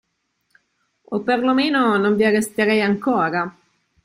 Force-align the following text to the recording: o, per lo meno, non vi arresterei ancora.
o, 1.05 1.19
per 1.21 1.41
lo 1.43 1.53
meno, 1.53 1.95
non 1.97 2.15
vi 2.15 2.23
arresterei 2.25 2.81
ancora. 2.81 3.55